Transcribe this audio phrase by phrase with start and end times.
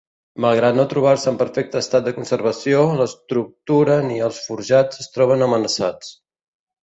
[0.43, 6.11] Malgrat no trobar-se en perfecte estat de conservació, l'estructura ni els forjats es troben amenaçats.